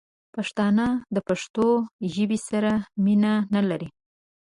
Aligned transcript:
پښتانه 0.35 0.85
دپښتو 1.15 1.67
ژبې 2.13 2.39
سره 2.49 2.71
مینه 3.03 3.33
نه 3.53 3.61
لري 3.69 3.89